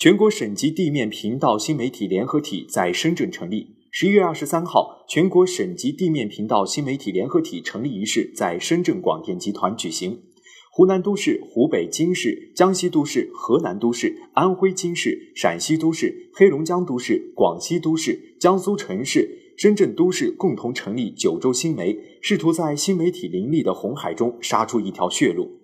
[0.00, 3.76] 全国省级地面频道新媒体联合体在深圳成立。
[3.90, 10.22] 十一月二十三号，全国省级地面频道新媒体联合体成立仪式在深圳广电集团举行。
[10.72, 25.59] 湖南都市、湖北经市、江西都市、河南都市、安徽经市、陕西都市、黑龙江都市、广西都市、江苏城市、深圳都市共同成立九州新媒，试图在新媒体林立的红海中杀出一条血路。